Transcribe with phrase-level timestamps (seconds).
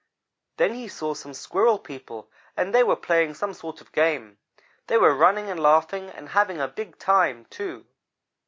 [0.57, 4.39] Then he saw some Squirrel people, and they were playing some sort of game.
[4.87, 7.85] They were running and laughing, and having a big time, too.